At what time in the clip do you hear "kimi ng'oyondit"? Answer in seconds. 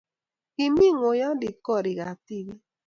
0.55-1.57